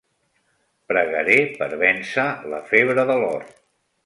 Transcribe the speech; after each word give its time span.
Pregaré 0.91 1.37
per 1.59 1.69
vèncer 1.83 2.27
la 2.55 2.63
febre 2.75 3.09
de 3.13 3.23
l'or. 3.23 3.47